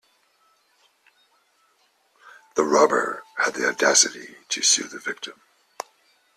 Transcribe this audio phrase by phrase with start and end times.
[2.55, 5.39] The robber had the audacity to sue the victim.